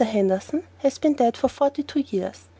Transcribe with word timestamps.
Henderson 0.03 0.63
has 0.79 0.97
been 0.97 1.13
dead 1.13 1.37
forty 1.37 1.83
two 1.83 1.99
years. 1.99 2.45